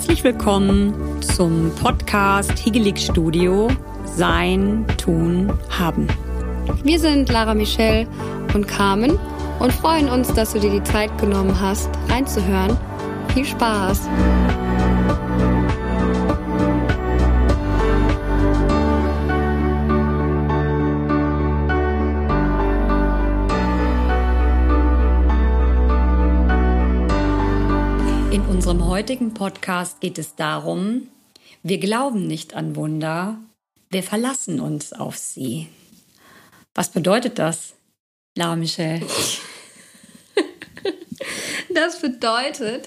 [0.00, 3.68] Herzlich willkommen zum Podcast Higelig Studio
[4.06, 6.08] Sein, Tun, Haben.
[6.82, 8.08] Wir sind Lara Michelle
[8.54, 9.18] und Carmen
[9.58, 12.78] und freuen uns, dass du dir die Zeit genommen hast, reinzuhören.
[13.34, 14.08] Viel Spaß!
[28.70, 31.08] Unserem heutigen Podcast geht es darum,
[31.64, 33.36] wir glauben nicht an Wunder,
[33.88, 35.66] wir verlassen uns auf sie.
[36.72, 37.74] Was bedeutet das,
[38.36, 39.04] Lara Michelle?
[41.74, 42.86] Das bedeutet,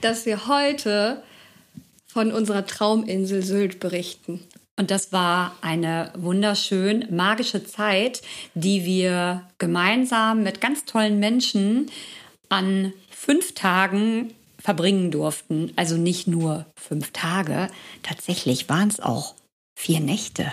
[0.00, 1.22] dass wir heute
[2.06, 4.40] von unserer Trauminsel Sylt berichten.
[4.76, 8.22] Und das war eine wunderschön magische Zeit,
[8.54, 11.90] die wir gemeinsam mit ganz tollen Menschen
[12.48, 14.32] an fünf Tagen
[14.64, 15.72] verbringen durften.
[15.76, 17.68] Also nicht nur fünf Tage,
[18.02, 19.34] tatsächlich waren es auch
[19.76, 20.50] vier Nächte.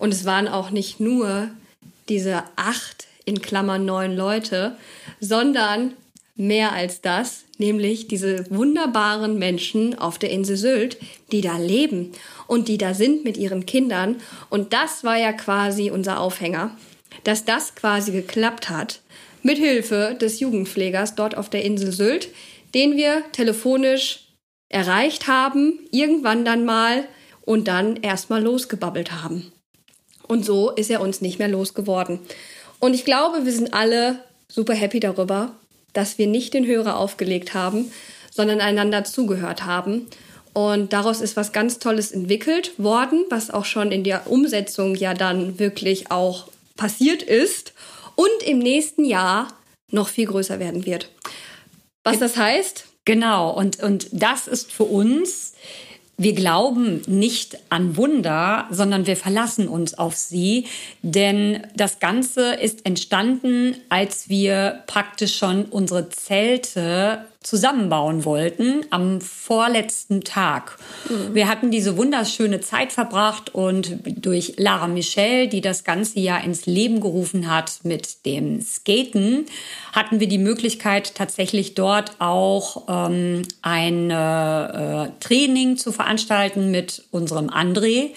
[0.00, 1.48] Und es waren auch nicht nur
[2.08, 4.76] diese acht in Klammern neun Leute,
[5.20, 5.92] sondern
[6.34, 10.96] mehr als das, nämlich diese wunderbaren Menschen auf der Insel Sylt,
[11.30, 12.10] die da leben
[12.48, 14.16] und die da sind mit ihren Kindern.
[14.50, 16.76] Und das war ja quasi unser Aufhänger,
[17.22, 19.02] dass das quasi geklappt hat,
[19.44, 22.28] mit Hilfe des Jugendpflegers dort auf der Insel Sylt,
[22.74, 24.28] den wir telefonisch
[24.68, 27.04] erreicht haben, irgendwann dann mal
[27.44, 29.52] und dann erstmal losgebabbelt haben.
[30.26, 32.20] Und so ist er uns nicht mehr losgeworden.
[32.78, 35.54] Und ich glaube, wir sind alle super happy darüber,
[35.92, 37.92] dass wir nicht den Hörer aufgelegt haben,
[38.30, 40.06] sondern einander zugehört haben.
[40.54, 45.14] Und daraus ist was ganz Tolles entwickelt worden, was auch schon in der Umsetzung ja
[45.14, 47.72] dann wirklich auch passiert ist
[48.16, 49.48] und im nächsten Jahr
[49.90, 51.10] noch viel größer werden wird.
[52.04, 52.86] Was das heißt?
[53.04, 55.54] Genau, und, und das ist für uns,
[56.16, 60.66] wir glauben nicht an Wunder, sondern wir verlassen uns auf sie,
[61.02, 70.22] denn das Ganze ist entstanden, als wir praktisch schon unsere Zelte zusammenbauen wollten am vorletzten
[70.22, 70.78] Tag.
[71.08, 71.34] Mhm.
[71.34, 76.66] Wir hatten diese wunderschöne Zeit verbracht und durch Lara Michelle, die das ganze Jahr ins
[76.66, 79.46] Leben gerufen hat mit dem Skaten,
[79.92, 87.48] hatten wir die Möglichkeit tatsächlich dort auch ähm, ein äh, Training zu veranstalten mit unserem
[87.48, 88.10] André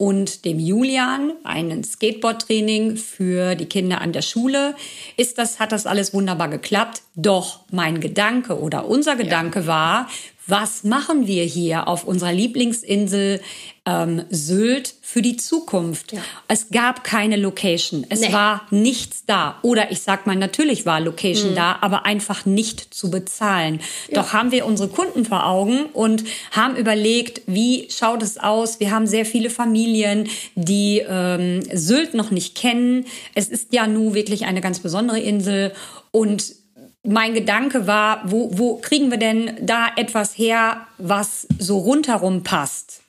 [0.00, 4.74] und dem Julian, einen Skateboard-Training für die Kinder an der Schule.
[5.18, 7.02] Ist das, hat das alles wunderbar geklappt.
[7.16, 9.66] Doch mein Gedanke oder unser Gedanke ja.
[9.66, 10.08] war,
[10.50, 13.40] was machen wir hier auf unserer Lieblingsinsel
[13.86, 16.12] ähm, Sylt für die Zukunft?
[16.12, 16.20] Ja.
[16.48, 18.04] Es gab keine Location.
[18.08, 18.32] Es nee.
[18.32, 19.58] war nichts da.
[19.62, 21.56] Oder ich sag mal, natürlich war Location mhm.
[21.56, 23.80] da, aber einfach nicht zu bezahlen.
[24.08, 24.22] Ja.
[24.22, 28.80] Doch haben wir unsere Kunden vor Augen und haben überlegt, wie schaut es aus?
[28.80, 33.06] Wir haben sehr viele Familien, die ähm, Sylt noch nicht kennen.
[33.34, 35.72] Es ist ja nun wirklich eine ganz besondere Insel
[36.10, 36.59] und
[37.02, 43.00] mein Gedanke war, wo, wo kriegen wir denn da etwas her, was so rundherum passt?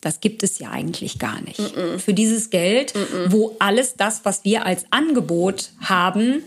[0.00, 1.58] Das gibt es ja eigentlich gar nicht.
[1.58, 1.98] Mm -mm.
[1.98, 6.42] Für dieses Geld, mm wo alles das, was wir als Angebot haben,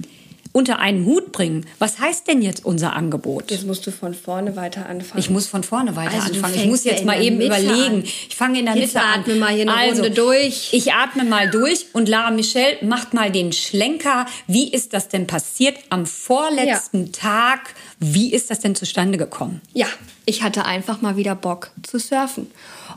[0.53, 1.65] unter einen Hut bringen.
[1.79, 3.51] Was heißt denn jetzt unser Angebot?
[3.51, 5.19] Jetzt musst du von vorne weiter anfangen.
[5.19, 6.55] Ich muss von vorne weiter also anfangen.
[6.55, 7.95] Ich muss jetzt mal eben überlegen.
[7.95, 8.03] An.
[8.03, 9.19] Ich fange in der jetzt Mitte an.
[9.21, 10.69] atme mal hier eine also, Runde durch.
[10.71, 14.27] Ich atme mal durch und Lara Michelle macht mal den Schlenker.
[14.47, 17.11] Wie ist das denn passiert am vorletzten ja.
[17.11, 17.73] Tag?
[17.99, 19.61] Wie ist das denn zustande gekommen?
[19.73, 19.87] Ja,
[20.25, 22.49] ich hatte einfach mal wieder Bock zu surfen.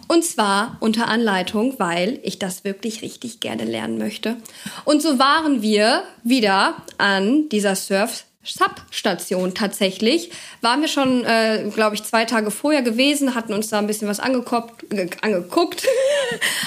[0.09, 4.37] Und zwar unter Anleitung, weil ich das wirklich richtig gerne lernen möchte.
[4.85, 10.31] Und so waren wir wieder an dieser Surf Substation tatsächlich.
[10.61, 14.09] Waren wir schon, äh, glaube ich, zwei Tage vorher gewesen, hatten uns da ein bisschen
[14.09, 14.85] was angeguckt,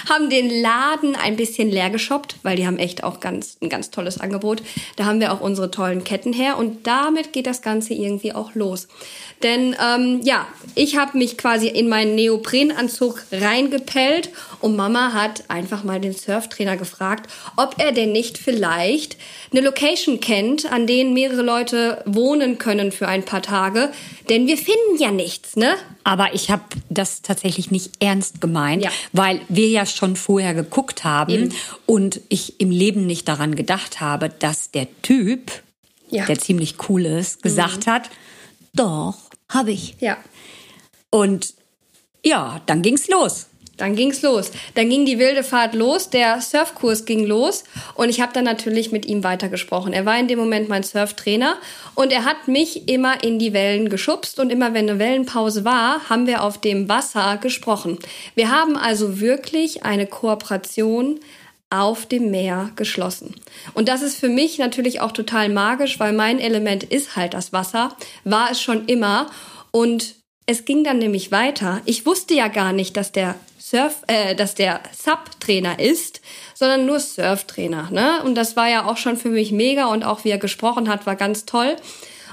[0.09, 3.91] haben den Laden ein bisschen leer geshoppt, weil die haben echt auch ganz, ein ganz
[3.91, 4.61] tolles Angebot.
[4.97, 8.55] Da haben wir auch unsere tollen Ketten her und damit geht das Ganze irgendwie auch
[8.55, 8.87] los.
[9.43, 15.83] Denn ähm, ja, ich habe mich quasi in meinen Neoprenanzug reingepellt und Mama hat einfach
[15.83, 19.17] mal den Surftrainer gefragt, ob er denn nicht vielleicht
[19.51, 21.68] eine Location kennt, an denen mehrere Leute
[22.05, 23.91] wohnen können für ein paar Tage.
[24.29, 25.75] Denn wir finden ja nichts, ne?
[26.03, 28.91] Aber ich habe das tatsächlich nicht ernst gemeint, ja.
[29.13, 31.53] weil wir ja schon vorher geguckt haben Eben.
[31.85, 35.51] und ich im Leben nicht daran gedacht habe, dass der Typ,
[36.09, 36.25] ja.
[36.25, 37.91] der ziemlich cool ist, gesagt mhm.
[37.91, 38.09] hat,
[38.73, 39.15] doch,
[39.49, 39.95] habe ich.
[39.99, 40.17] Ja.
[41.09, 41.53] Und
[42.23, 43.47] ja, dann ging's los.
[43.79, 44.51] Dann ging's los.
[44.75, 47.63] Dann ging die wilde Fahrt los, der Surfkurs ging los
[47.95, 49.93] und ich habe dann natürlich mit ihm weitergesprochen.
[49.93, 51.55] Er war in dem Moment mein Surftrainer
[51.95, 56.09] und er hat mich immer in die Wellen geschubst und immer wenn eine Wellenpause war,
[56.09, 57.97] haben wir auf dem Wasser gesprochen.
[58.35, 61.19] Wir haben also wirklich eine Kooperation
[61.69, 63.35] auf dem Meer geschlossen.
[63.73, 67.53] Und das ist für mich natürlich auch total magisch, weil mein Element ist halt das
[67.53, 69.29] Wasser, war es schon immer
[69.71, 70.15] und
[70.47, 71.81] es ging dann nämlich weiter.
[71.85, 73.35] Ich wusste ja gar nicht, dass der
[73.69, 76.21] Surf, äh, dass der Sub-Trainer ist,
[76.55, 77.89] sondern nur Surftrainer.
[77.91, 78.23] Ne?
[78.23, 81.05] Und das war ja auch schon für mich mega und auch wie er gesprochen hat,
[81.05, 81.75] war ganz toll.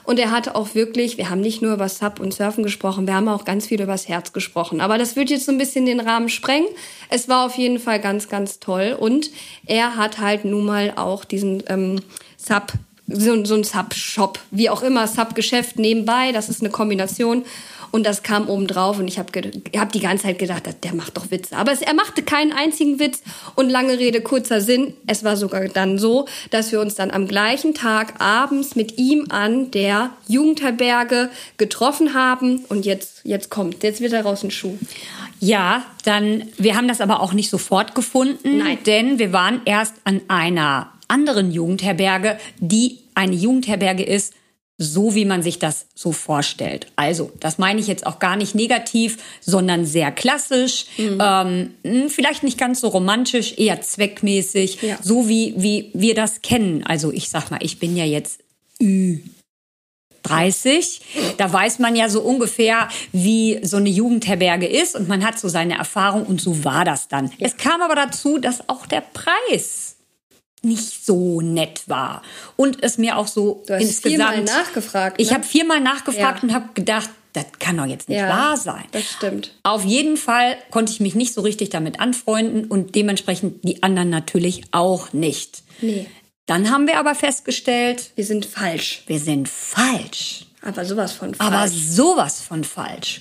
[0.04, 3.14] Und er hatte auch wirklich, wir haben nicht nur über Sub und Surfen gesprochen, wir
[3.14, 4.80] haben auch ganz viel über das Herz gesprochen.
[4.80, 6.68] Aber das wird jetzt so ein bisschen den Rahmen sprengen.
[7.10, 8.96] Es war auf jeden Fall ganz, ganz toll.
[8.98, 9.30] Und
[9.66, 12.00] er hat halt nun mal auch diesen ähm,
[12.38, 12.72] Sub,
[13.08, 16.32] so, so ein Sub-Shop, wie auch immer, Sub-Geschäft nebenbei.
[16.32, 17.44] Das ist eine Kombination.
[17.96, 19.32] Und das kam oben drauf und ich habe
[19.74, 21.56] hab die ganze Zeit gedacht, der macht doch Witze.
[21.56, 23.22] Aber es, er machte keinen einzigen Witz
[23.54, 24.92] und lange Rede, kurzer Sinn.
[25.06, 29.28] Es war sogar dann so, dass wir uns dann am gleichen Tag abends mit ihm
[29.30, 34.76] an der Jugendherberge getroffen haben und jetzt, jetzt kommt, jetzt wird daraus ein Schuh.
[35.40, 38.76] Ja, dann, wir haben das aber auch nicht sofort gefunden, Nein.
[38.84, 44.34] denn wir waren erst an einer anderen Jugendherberge, die eine Jugendherberge ist,
[44.78, 46.86] so wie man sich das so vorstellt.
[46.96, 51.18] Also, das meine ich jetzt auch gar nicht negativ, sondern sehr klassisch, Mhm.
[51.82, 54.98] ähm, vielleicht nicht ganz so romantisch, eher zweckmäßig, Ja.
[55.02, 56.84] so wie, wie wir das kennen.
[56.84, 58.40] Also, ich sag mal, ich bin ja jetzt
[58.80, 59.18] Ü
[60.22, 61.00] 30.
[61.38, 65.48] Da weiß man ja so ungefähr, wie so eine Jugendherberge ist und man hat so
[65.48, 67.30] seine Erfahrung und so war das dann.
[67.38, 69.95] Es kam aber dazu, dass auch der Preis
[70.66, 72.22] nicht so nett war
[72.56, 74.02] und es mir auch so Du hast insgesamt
[74.34, 75.34] viermal nachgefragt, Ich ne?
[75.36, 76.48] habe viermal nachgefragt Ja.
[76.48, 78.84] und habe gedacht, das kann doch jetzt nicht Ja, wahr sein.
[78.92, 79.52] das stimmt.
[79.62, 84.08] Auf jeden Fall konnte ich mich nicht so richtig damit anfreunden und dementsprechend die anderen
[84.10, 85.62] natürlich auch nicht.
[85.80, 86.06] Nee.
[86.46, 89.02] Dann haben wir aber festgestellt, Wir sind falsch.
[89.06, 90.46] wir sind falsch.
[90.62, 91.52] Aber sowas von falsch.
[91.52, 93.20] Aber sowas von falsch.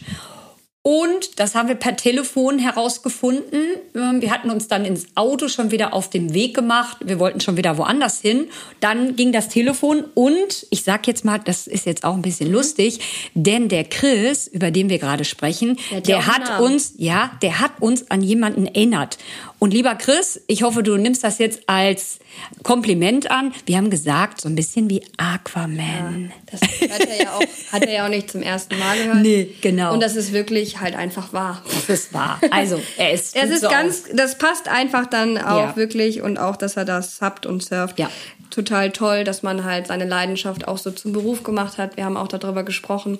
[0.88, 3.60] Und das haben wir per Telefon herausgefunden.
[3.96, 6.98] Ähm, Wir hatten uns dann ins Auto schon wieder auf den Weg gemacht.
[7.04, 8.50] Wir wollten schon wieder woanders hin.
[8.82, 12.52] Dann ging das Telefon und ich sag jetzt mal, das ist jetzt auch ein bisschen
[12.52, 13.00] lustig,
[13.34, 17.32] denn der Chris, über den wir gerade sprechen, Der hat ja der hat uns, ja,
[17.42, 19.18] der hat uns an jemanden erinnert.
[19.58, 22.20] Und lieber Chris, ich hoffe, du nimmst das jetzt als
[22.62, 23.54] Kompliment an.
[23.66, 26.32] Wir haben gesagt, so ein bisschen wie Aquaman.
[26.52, 27.42] Das hat er, ja auch,
[27.72, 29.16] hat er ja auch nicht zum ersten Mal gehört.
[29.24, 29.94] Nee, genau.
[29.94, 31.62] Und das ist wirklich halt einfach wahr.
[31.66, 32.40] Das ist wahr.
[32.52, 33.36] Also, er ist.
[33.36, 35.76] Es ist so ganz, das passt einfach dann auch Ja.
[35.76, 38.00] wirklich und auch, dass er das subbt und surft.
[38.00, 38.10] Ja.
[38.52, 41.98] Total toll, dass man halt seine Leidenschaft auch so zum Beruf gemacht hat.
[41.98, 43.18] Wir haben auch darüber gesprochen.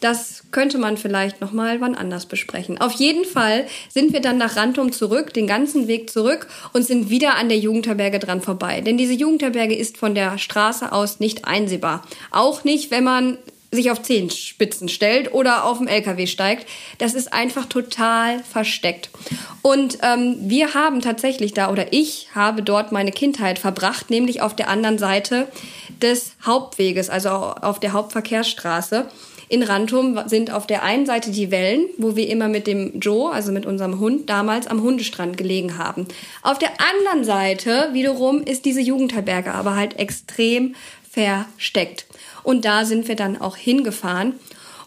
[0.00, 2.78] Das könnte man vielleicht noch mal wann anders besprechen.
[2.78, 7.08] Auf jeden Fall sind wir dann nach Rantum zurück, den ganzen Weg zurück und sind
[7.08, 8.82] wieder an der Jugendherberge dran vorbei.
[8.82, 12.02] Denn diese Jugendherberge ist von der Straße aus nicht einsehbar.
[12.30, 13.38] Auch nicht, wenn man
[13.76, 16.66] sich auf Zehenspitzen stellt oder auf dem LKW steigt.
[16.98, 19.10] Das ist einfach total versteckt.
[19.62, 24.56] Und ähm, wir haben tatsächlich da, oder ich habe dort meine Kindheit verbracht, nämlich auf
[24.56, 25.46] der anderen Seite
[26.02, 29.08] des Hauptweges, also auf der Hauptverkehrsstraße.
[29.48, 33.32] In Rantum sind auf der einen Seite die Wellen, wo wir immer mit dem Joe,
[33.32, 36.08] also mit unserem Hund, damals am Hundestrand gelegen haben.
[36.42, 40.74] Auf der anderen Seite wiederum ist diese Jugendherberge aber halt extrem
[41.08, 42.06] versteckt.
[42.46, 44.34] Und da sind wir dann auch hingefahren.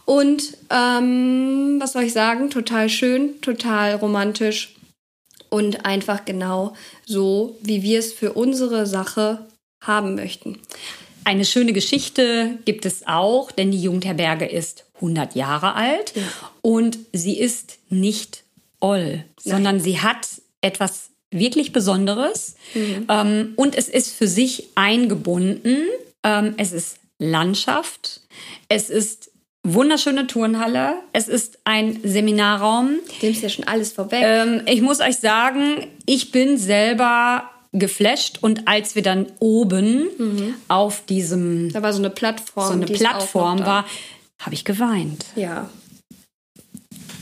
[0.05, 2.49] Und ähm, was soll ich sagen?
[2.49, 4.75] Total schön, total romantisch
[5.49, 6.73] und einfach genau
[7.05, 9.45] so, wie wir es für unsere Sache
[9.83, 10.57] haben möchten.
[11.25, 16.13] Eine schöne Geschichte gibt es auch, denn die Jugendherberge ist 100 Jahre alt
[16.61, 18.45] und sie ist nicht
[18.79, 20.29] oll, sondern sie hat
[20.61, 22.55] etwas wirklich Besonderes
[23.09, 25.83] ähm, und es ist für sich eingebunden.
[26.23, 28.21] Ähm, es ist Landschaft,
[28.69, 29.31] es ist
[29.63, 32.97] wunderschöne Turnhalle, es ist ein Seminarraum.
[33.19, 34.21] Du nimmst ja schon alles vorweg.
[34.23, 41.05] Ähm, ich muss euch sagen, ich bin selber geflasht und als wir dann oben auf
[41.05, 42.67] diesem da war so eine Plattform.
[42.67, 43.85] so eine ist Plattform war,
[44.39, 45.25] habe ich geweint.
[45.35, 45.69] Ja.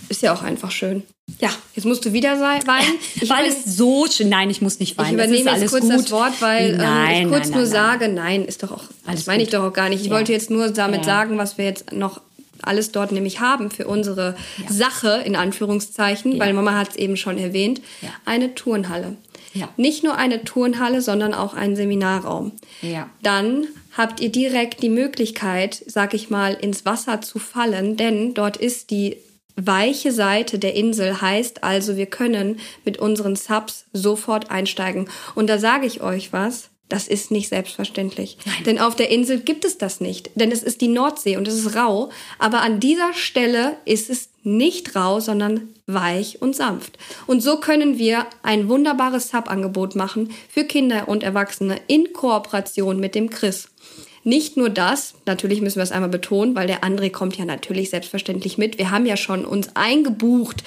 [0.08, 1.04] Ist ja auch einfach schön.
[1.40, 2.64] Ja, jetzt musst du wieder weinen.
[3.22, 5.20] Ich weil es so schön, nein, ich muss nicht ich weinen.
[5.20, 5.92] es übernehme jetzt kurz gut.
[5.94, 8.84] das Wort, weil ähm, nein, ich kurz nein, nur nein, sage, nein, ist doch auch,
[9.06, 10.02] Alles das meine ich doch auch gar nicht.
[10.02, 10.14] Ich Ja.
[10.14, 11.04] wollte jetzt nur damit Ja.
[11.04, 12.22] sagen, was wir jetzt noch
[12.64, 14.36] alles dort nämlich haben für unsere
[14.68, 18.10] Sache, in Anführungszeichen, weil Mama hat es eben schon erwähnt, Ja.
[18.26, 19.16] eine Turnhalle.
[19.54, 19.70] Ja.
[19.78, 22.52] Nicht nur eine Turnhalle, sondern auch ein Seminarraum.
[22.82, 23.10] Ja.
[23.22, 28.58] Dann habt ihr direkt die Möglichkeit, sag ich mal, ins Wasser zu fallen, denn dort
[28.58, 29.18] ist die
[29.58, 35.10] weiche Seite der Insel heißt also, wir können mit unseren Subs sofort einsteigen.
[35.36, 36.70] Und da sage ich euch was.
[36.90, 38.38] Das ist nicht selbstverständlich.
[38.46, 38.64] Nein.
[38.66, 40.32] Denn auf der Insel gibt es das nicht.
[40.36, 42.12] Denn es ist die Nordsee und es ist rau.
[42.40, 46.98] Aber an dieser Stelle ist es nicht rau, sondern weich und sanft.
[47.26, 53.16] Und so können wir ein wunderbares Sub-Angebot machen für Kinder und Erwachsene in Kooperation mit
[53.16, 53.68] dem Chris.
[54.28, 57.90] Nicht nur das, natürlich müssen wir es einmal betonen, weil der André kommt ja natürlich
[57.92, 58.78] selbstverständlich mit.
[58.78, 60.64] Wir haben ja schon uns eingebucht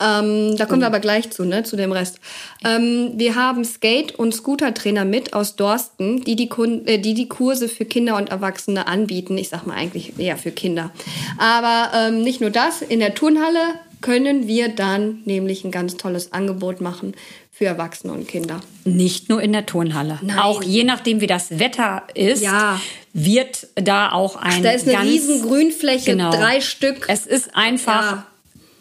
[0.00, 2.18] ähm, da kommen wir aber gleich zu, ne, zu dem Rest.
[2.64, 7.28] Ähm, wir haben Skate- und Scooter-Trainer mit aus Dorsten, die die, Kun äh, die die
[7.28, 9.38] Kurse für Kinder und Erwachsene anbieten.
[9.38, 10.90] Ich sag mal eigentlich eher für Kinder.
[11.38, 13.60] Aber ähm, nicht nur das, in der Turnhalle
[14.00, 17.14] können wir dann nämlich ein ganz tolles Angebot machen
[17.52, 18.60] für Erwachsene und Kinder.
[18.84, 20.18] Nicht nur in der Turnhalle.
[20.22, 20.38] Nein.
[20.38, 22.80] Auch je nachdem, wie das Wetter ist, ja.
[23.12, 24.62] wird da auch ein.
[24.62, 26.30] Da ist eine ganz, riesen Grünfläche, genau.
[26.30, 27.04] drei Stück.
[27.08, 28.26] Es ist einfach ja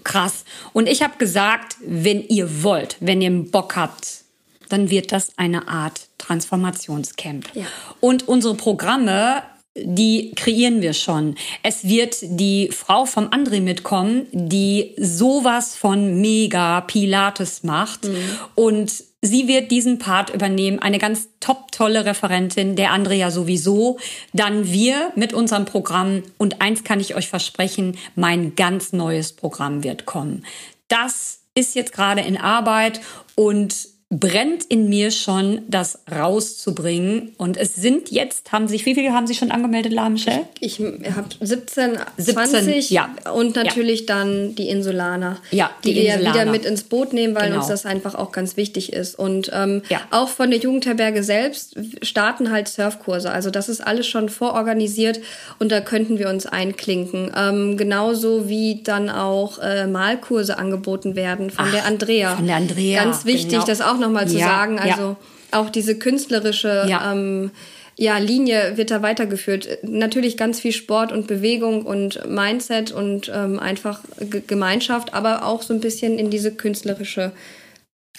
[0.03, 0.45] krass.
[0.73, 4.23] Und ich habe gesagt, wenn ihr wollt, wenn ihr Bock habt,
[4.69, 7.49] dann wird das eine Art Transformationscamp.
[7.53, 7.65] Ja.
[7.99, 9.43] Und unsere Programme
[9.75, 11.35] die kreieren wir schon.
[11.63, 18.05] Es wird die Frau vom André mitkommen, die sowas von mega Pilates macht.
[18.05, 18.17] Mhm.
[18.55, 20.79] Und sie wird diesen Part übernehmen.
[20.79, 23.97] Eine ganz top tolle Referentin, der André ja sowieso.
[24.33, 26.23] Dann wir mit unserem Programm.
[26.37, 30.45] Und eins kann ich euch versprechen, mein ganz neues Programm wird kommen.
[30.89, 32.99] Das ist jetzt gerade in Arbeit
[33.35, 37.31] und brennt in mir schon, das rauszubringen.
[37.37, 40.47] Und es sind jetzt, haben sich, wie viele haben sich schon angemeldet, La Michelle?
[40.59, 43.09] Ich, ich habe 17, 20 ja.
[43.33, 44.05] und natürlich ja.
[44.07, 46.41] dann die Insulaner, ja, die, die wir Insulaner.
[46.41, 47.59] wieder mit ins Boot nehmen, weil genau.
[47.59, 49.17] uns das einfach auch ganz wichtig ist.
[49.17, 50.01] Und ähm, ja.
[50.11, 53.31] auch von der Jugendherberge selbst starten halt Surfkurse.
[53.31, 55.21] Also das ist alles schon vororganisiert
[55.57, 57.31] und da könnten wir uns einklinken.
[57.33, 62.35] Ähm, genauso wie dann auch äh, Malkurse angeboten werden von Ach, der Andrea.
[62.35, 63.05] Von der Andrea.
[63.05, 63.65] Ganz wichtig, genau.
[63.65, 64.79] dass auch nochmal zu ja, sagen.
[64.79, 65.17] Also ja.
[65.51, 67.13] auch diese künstlerische ja.
[67.13, 67.51] Ähm,
[67.97, 69.67] ja, Linie wird da weitergeführt.
[69.83, 75.61] Natürlich ganz viel Sport und Bewegung und Mindset und ähm, einfach G Gemeinschaft, aber auch
[75.61, 77.31] so ein bisschen in diese künstlerische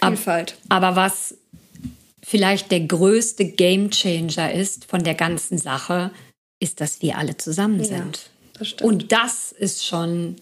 [0.00, 0.56] Vielfalt.
[0.68, 1.34] Aber, aber was
[2.22, 6.12] vielleicht der größte Gamechanger ist von der ganzen Sache,
[6.60, 8.30] ist, dass wir alle zusammen sind.
[8.58, 10.36] Das und das ist schon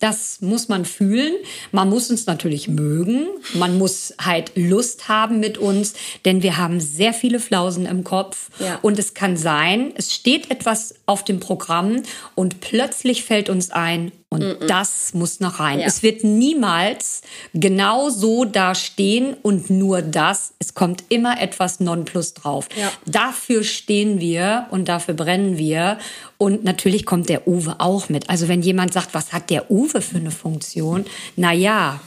[0.00, 1.34] das muss man fühlen.
[1.72, 3.26] Man muss uns natürlich mögen.
[3.54, 8.50] Man muss halt Lust haben mit uns, denn wir haben sehr viele Flausen im Kopf.
[8.58, 8.78] Ja.
[8.82, 12.02] Und es kann sein, es steht etwas auf dem Programm
[12.34, 14.66] und plötzlich fällt uns ein, und mm -mm.
[14.66, 15.78] das muss noch rein.
[15.78, 15.86] Ja.
[15.86, 17.22] Es wird niemals
[17.54, 20.54] genau so da stehen und nur das.
[20.58, 22.68] Es kommt immer etwas Nonplus drauf.
[22.76, 22.90] Ja.
[23.06, 25.98] Dafür stehen wir und dafür brennen wir.
[26.36, 28.28] Und natürlich kommt der Uwe auch mit.
[28.28, 31.06] Also wenn jemand sagt, was hat der Uwe für eine Funktion?
[31.36, 32.00] Na ja,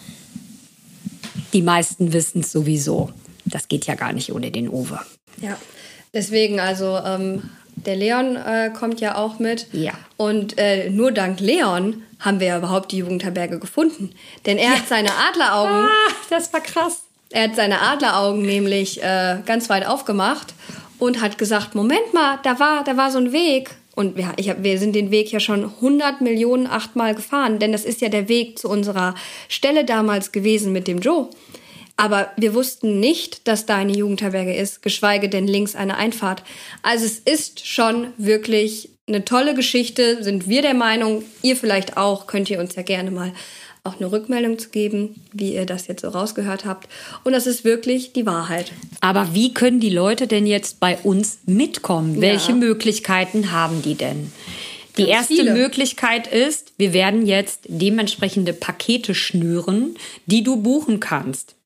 [1.54, 3.12] die meisten wissen es sowieso.
[3.46, 5.00] Das geht ja gar nicht ohne den Uwe.
[5.42, 5.58] Ja,
[6.14, 7.50] deswegen also ähm,
[7.86, 9.68] der Leon äh, kommt ja auch mit.
[9.72, 9.94] Ja.
[10.18, 14.12] Und äh, nur dank Leon haben wir ja überhaupt die Jugendherberge gefunden.
[14.46, 14.76] Denn er ja.
[14.78, 15.86] hat seine Adleraugen.
[15.86, 17.04] Ah, das war krass.
[17.30, 20.54] Er hat seine Adleraugen nämlich äh, ganz weit aufgemacht
[21.00, 23.72] und hat gesagt: Moment mal, da war, da war so ein Weg.
[23.96, 27.72] Und wir, ich hab, wir sind den Weg ja schon 100 Millionen achtmal gefahren, denn
[27.72, 29.16] das ist ja der Weg zu unserer
[29.50, 31.30] Stelle damals gewesen mit dem Joe.
[31.98, 36.44] Aber wir wussten nicht, dass da eine Jugendherberge ist, geschweige denn links eine Einfahrt.
[36.84, 41.24] Also es ist schon wirklich eine tolle Geschichte, sind wir der Meinung.
[41.42, 43.34] Ihr vielleicht auch, könnt ihr uns ja gerne mal
[43.84, 46.88] auch eine Rückmeldung zu geben, wie ihr das jetzt so rausgehört habt.
[47.24, 48.74] Und das ist wirklich die Wahrheit.
[49.00, 52.16] Aber wie können die Leute denn jetzt bei uns mitkommen?
[52.16, 52.22] Ja.
[52.22, 54.32] Welche Möglichkeiten haben die denn?
[54.98, 55.54] Die Ganz erste viele.
[55.54, 61.57] Möglichkeit ist, wir werden jetzt dementsprechende Pakete schnüren, die du buchen kannst.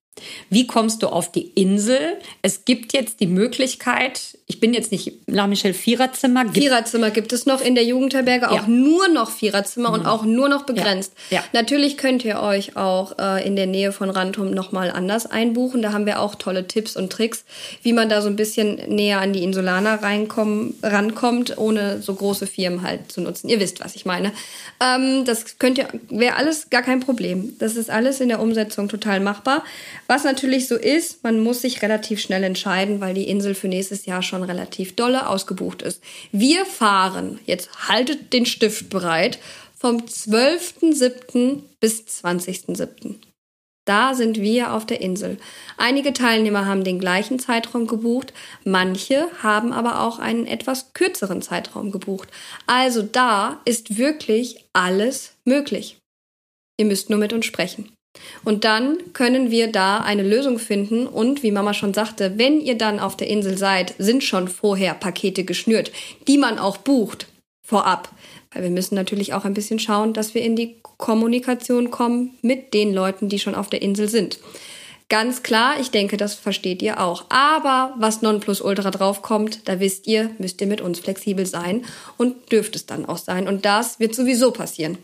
[0.49, 2.17] Wie kommst du auf die Insel?
[2.41, 6.43] Es gibt jetzt die Möglichkeit, ich bin jetzt nicht La Michelle Viererzimmer.
[6.43, 8.67] Gibt Viererzimmer gibt es noch in der Jugendherberge, auch ja.
[8.67, 9.95] nur noch Viererzimmer mhm.
[9.95, 11.13] und auch nur noch begrenzt.
[11.29, 11.37] Ja.
[11.37, 11.43] Ja.
[11.53, 15.81] Natürlich könnt ihr euch auch äh, in der Nähe von Rantum nochmal anders einbuchen.
[15.81, 17.45] Da haben wir auch tolle Tipps und Tricks,
[17.81, 22.45] wie man da so ein bisschen näher an die Insulaner reinkommen, rankommt, ohne so große
[22.45, 23.47] Firmen halt zu nutzen.
[23.47, 24.33] Ihr wisst, was ich meine.
[24.83, 27.53] Ähm, das könnt ihr, wäre alles gar kein Problem.
[27.59, 29.63] Das ist alles in der Umsetzung total machbar.
[30.11, 34.05] Was natürlich so ist, man muss sich relativ schnell entscheiden, weil die Insel für nächstes
[34.05, 36.03] Jahr schon relativ dolle ausgebucht ist.
[36.33, 39.39] Wir fahren, jetzt haltet den Stift bereit,
[39.73, 41.61] vom 12.07.
[41.79, 43.19] bis 20.07.
[43.85, 45.37] Da sind wir auf der Insel.
[45.77, 48.33] Einige Teilnehmer haben den gleichen Zeitraum gebucht,
[48.65, 52.27] manche haben aber auch einen etwas kürzeren Zeitraum gebucht.
[52.67, 55.99] Also da ist wirklich alles möglich.
[56.77, 57.93] Ihr müsst nur mit uns sprechen.
[58.43, 61.07] Und dann können wir da eine Lösung finden.
[61.07, 64.93] Und wie Mama schon sagte, wenn ihr dann auf der Insel seid, sind schon vorher
[64.93, 65.91] Pakete geschnürt,
[66.27, 67.27] die man auch bucht
[67.61, 68.09] vorab.
[68.51, 72.73] Weil wir müssen natürlich auch ein bisschen schauen, dass wir in die Kommunikation kommen mit
[72.73, 74.39] den Leuten, die schon auf der Insel sind.
[75.11, 77.25] Ganz klar, ich denke, das versteht ihr auch.
[77.29, 81.85] Aber was Nonplusultra draufkommt, da wisst ihr, müsst ihr mit uns flexibel sein
[82.17, 83.47] und dürft es dann auch sein.
[83.47, 84.97] Und das wird sowieso passieren.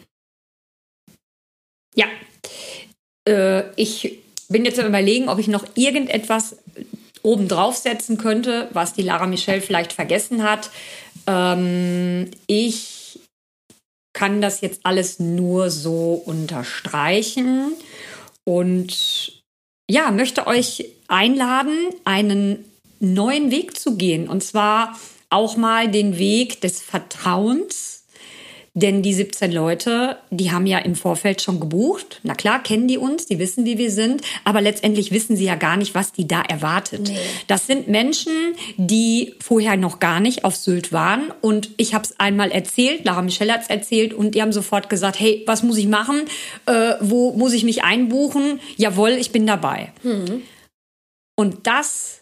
[1.93, 2.05] Ja.
[3.27, 4.19] Äh, ich
[4.49, 6.57] bin jetzt am überlegen, ob ich noch irgendetwas
[7.21, 10.69] oben draufsetzen könnte, was die Lara Michelle vielleicht vergessen hat.
[11.27, 13.19] Ähm, ich
[14.13, 17.73] kann das jetzt alles nur so unterstreichen
[18.45, 19.43] und
[19.89, 22.65] ja, möchte euch einladen, einen
[22.99, 24.27] neuen Weg zu gehen.
[24.27, 24.97] Und zwar
[25.29, 27.96] auch mal den Weg des Vertrauens
[28.77, 32.19] denn die 17 Leute, die haben ja im Vorfeld schon gebucht.
[32.21, 35.55] Na klar, kennen die uns, die wissen, wie wir sind, aber letztendlich wissen sie ja
[35.55, 37.07] gar nicht, was die da erwartet.
[37.07, 37.17] Nee.
[37.47, 38.31] Das sind Menschen,
[38.77, 41.33] die vorher noch gar nicht auf Sylt waren.
[41.41, 44.89] Und ich habe es einmal erzählt, Lara Michelle hat es erzählt und die haben sofort
[44.89, 46.21] gesagt, hey, was muss ich machen?
[46.67, 48.59] Äh, wo muss ich mich einbuchen?
[48.75, 49.91] Jawohl, ich bin dabei.
[50.03, 50.43] Mhm.
[51.35, 52.21] Und das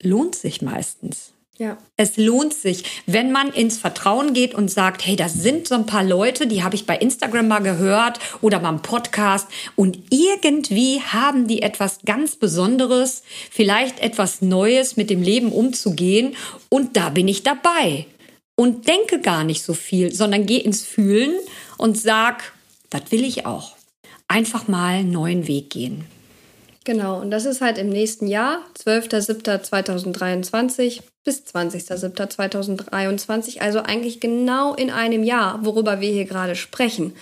[0.00, 1.32] lohnt sich meistens.
[1.58, 1.78] Ja.
[1.96, 5.86] Es lohnt sich, wenn man ins Vertrauen geht und sagt, hey, das sind so ein
[5.86, 11.46] paar Leute, die habe ich bei Instagram mal gehört oder beim Podcast und irgendwie haben
[11.46, 16.36] die etwas ganz Besonderes, vielleicht etwas Neues mit dem Leben umzugehen
[16.68, 18.04] und da bin ich dabei.
[18.58, 21.34] Und denke gar nicht so viel, sondern geh ins Fühlen
[21.76, 22.54] und sag,
[22.90, 23.76] das will ich auch.
[24.28, 26.04] Einfach mal einen neuen Weg gehen.
[26.84, 34.90] Genau, und das ist halt im nächsten Jahr, 12.07.2023 bis 20.07.2023, also eigentlich genau in
[34.90, 37.12] einem Jahr, worüber wir hier gerade sprechen.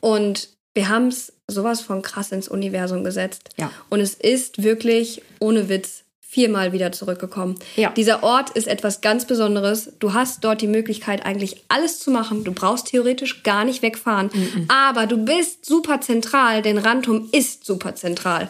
[0.00, 3.48] Und wir haben es sowas von krass ins Universum gesetzt.
[3.56, 3.70] Ja.
[3.88, 7.54] Und es ist wirklich, ohne Witz, viermal wieder zurückgekommen.
[7.76, 7.90] Ja.
[7.90, 9.92] Dieser Ort ist etwas ganz Besonderes.
[10.00, 12.42] Du hast dort die Möglichkeit, eigentlich alles zu machen.
[12.44, 14.28] Du brauchst theoretisch gar nicht wegfahren.
[14.34, 14.66] Mhm.
[14.68, 18.48] Aber du bist super zentral, denn Rantum ist super zentral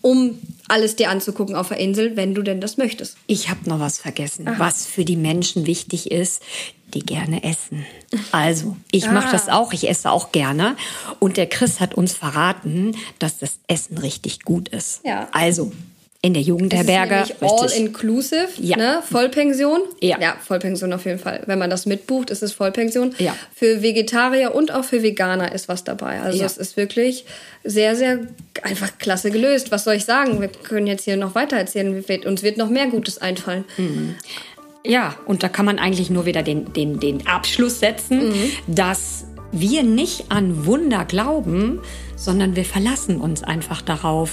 [0.00, 3.16] um alles dir anzugucken auf der Insel, wenn du denn das möchtest.
[3.26, 4.58] Ich habe noch was vergessen, Aha.
[4.58, 6.42] was für die Menschen wichtig ist,
[6.94, 7.84] die gerne essen.
[8.32, 9.12] Also, ich ah.
[9.12, 10.76] mache das auch, ich esse auch gerne.
[11.18, 15.00] Und der Chris hat uns verraten, dass das Essen richtig gut ist.
[15.04, 15.28] Ja.
[15.32, 15.72] Also,
[16.20, 17.14] in der Jugendherberge.
[17.28, 18.76] Das ist all inclusive, ja.
[18.76, 19.02] ne?
[19.08, 19.82] Vollpension.
[20.00, 20.18] Ja.
[20.20, 21.42] ja, Vollpension auf jeden Fall.
[21.46, 23.14] Wenn man das mitbucht, ist es Vollpension.
[23.18, 23.36] Ja.
[23.54, 26.20] Für Vegetarier und auch für Veganer ist was dabei.
[26.20, 26.46] Also ja.
[26.46, 27.24] es ist wirklich
[27.62, 28.18] sehr, sehr
[28.62, 29.70] einfach klasse gelöst.
[29.70, 30.40] Was soll ich sagen?
[30.40, 32.04] Wir können jetzt hier noch weiter erzählen.
[32.26, 33.64] Uns wird noch mehr Gutes einfallen.
[33.76, 34.16] Mhm.
[34.84, 38.50] Ja, und da kann man eigentlich nur wieder den, den, den Abschluss setzen, mhm.
[38.66, 41.80] dass wir nicht an Wunder glauben,
[42.16, 44.30] sondern wir verlassen uns einfach darauf,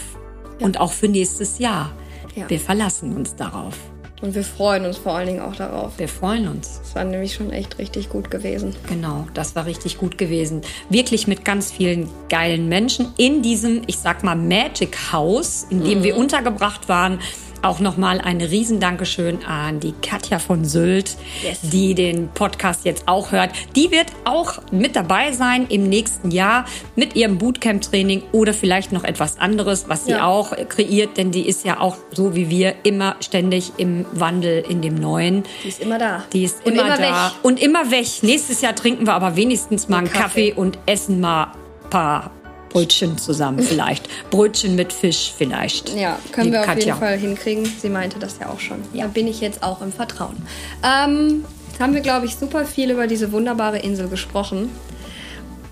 [0.60, 1.92] und auch für nächstes Jahr.
[2.36, 2.50] Ja.
[2.50, 3.78] Wir verlassen uns darauf.
[4.22, 6.00] Und wir freuen uns vor allen Dingen auch darauf.
[6.00, 6.80] Wir freuen uns.
[6.84, 8.74] Es war nämlich schon echt richtig gut gewesen.
[8.88, 10.62] Genau, das war richtig gut gewesen.
[10.90, 16.00] Wirklich mit ganz vielen geilen Menschen in diesem, ich sag mal, Magic House, in dem
[16.00, 16.04] mhm.
[16.04, 17.20] wir untergebracht waren
[17.66, 21.60] auch nochmal ein Riesendankeschön an die Katja von Sylt, yes.
[21.62, 23.52] die den Podcast jetzt auch hört.
[23.76, 29.04] Die wird auch mit dabei sein im nächsten Jahr mit ihrem Bootcamp-Training oder vielleicht noch
[29.04, 30.26] etwas anderes, was sie ja.
[30.26, 34.82] auch kreiert, denn die ist ja auch so wie wir immer ständig im Wandel in
[34.82, 35.44] dem Neuen.
[35.64, 36.24] Die ist immer da.
[36.34, 37.32] Die ist immer, immer, da.
[37.32, 37.44] Weg.
[37.44, 38.06] Und immer weg.
[38.22, 40.52] Nächstes Jahr trinken wir aber wenigstens mal einen Kaffee.
[40.52, 41.52] Kaffee und essen mal
[41.84, 42.32] ein paar
[42.76, 44.10] Brötchen zusammen vielleicht.
[44.30, 45.96] Brötchen mit Fisch vielleicht.
[45.96, 46.86] Ja, können wir auf Katja.
[46.88, 47.66] jeden Fall hinkriegen.
[47.66, 48.80] Sie meinte das ja auch schon.
[48.94, 49.06] Ja.
[49.06, 50.36] Da bin ich jetzt auch im Vertrauen.
[50.84, 54.70] Ähm, jetzt haben wir, glaube ich, super viel über diese wunderbare Insel gesprochen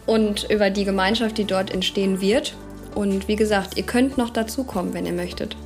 [0.06, 2.56] und über die Gemeinschaft, die dort entstehen wird.
[2.96, 5.58] Und wie gesagt, ihr könnt noch dazukommen, wenn ihr möchtet.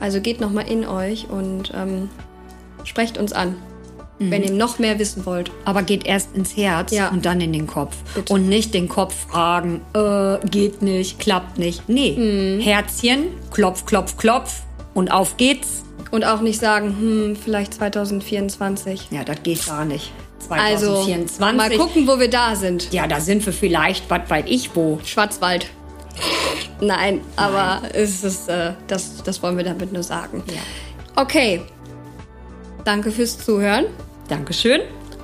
[0.00, 2.08] Also geht noch mal in euch und ähm,
[2.82, 3.54] sprecht uns an
[4.20, 4.30] mhm.
[4.30, 5.50] wenn ihr noch mehr wissen wollt.
[5.64, 7.08] Aber geht erst ins Herz ja.
[7.08, 7.96] und dann in den Kopf.
[8.14, 8.32] Bitte.
[8.32, 11.88] Und nicht den Kopf fragen, äh, geht nicht, klappt nicht.
[11.88, 12.60] Nee, mhm.
[12.60, 14.62] Herzchen, klopf, klopf, klopf
[14.94, 15.82] und auf geht's.
[16.10, 19.08] Und auch nicht sagen, hm, vielleicht 2024.
[19.10, 20.12] Ja, das geht gar nicht.
[20.40, 21.40] 2024.
[21.40, 22.92] Also, mal gucken, wo wir da sind.
[22.92, 24.98] Ja, da sind wir vielleicht, was weiß ich wo.
[25.04, 25.70] Schwarzwald.
[26.80, 27.90] Nein, aber Nein.
[27.94, 30.42] Es ist, äh, das, das wollen wir damit nur sagen.
[30.48, 31.22] Ja.
[31.22, 31.62] Okay.
[32.84, 33.84] Danke fürs Zuhören.
[34.30, 34.80] Dankeschön.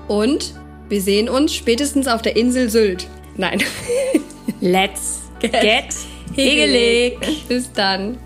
[0.09, 0.55] Und
[0.89, 3.07] wir sehen uns spätestens auf der Insel Sylt.
[3.37, 3.63] Nein.
[4.61, 5.95] Let's get
[6.35, 7.19] hegelig.
[7.49, 8.19] Bis dann.